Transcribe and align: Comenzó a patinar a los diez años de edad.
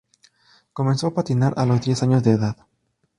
Comenzó 0.73 1.05
a 1.05 1.13
patinar 1.13 1.53
a 1.57 1.65
los 1.67 1.79
diez 1.83 2.01
años 2.01 2.23
de 2.23 2.31
edad. 2.31 2.57